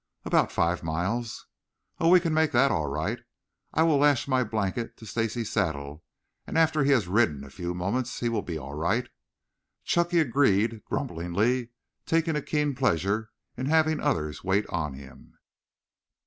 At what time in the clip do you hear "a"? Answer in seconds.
7.43-7.51, 12.35-12.41